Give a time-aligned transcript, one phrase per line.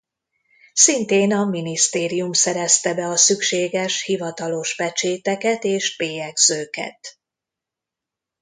[0.73, 7.17] Szintén a minisztérium szerezte be a szükséges hivatalos pecséteket és bélyegzőket.